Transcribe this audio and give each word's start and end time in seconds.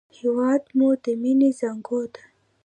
هېواد 0.19 0.63
مو 0.77 0.89
د 1.03 1.05
مینې 1.21 1.49
زانګو 1.59 2.01
ده 2.13 2.23